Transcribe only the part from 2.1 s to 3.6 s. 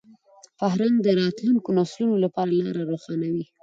لپاره لاره روښانوي.